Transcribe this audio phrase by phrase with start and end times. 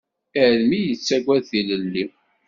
[0.43, 2.03] Armi yettaggad tilelli.